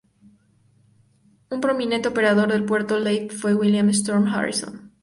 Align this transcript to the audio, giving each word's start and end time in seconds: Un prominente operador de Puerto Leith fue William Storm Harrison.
Un 1.51 1.61
prominente 1.61 2.07
operador 2.07 2.51
de 2.51 2.63
Puerto 2.63 2.97
Leith 2.99 3.31
fue 3.33 3.53
William 3.53 3.87
Storm 3.89 4.25
Harrison. 4.33 4.91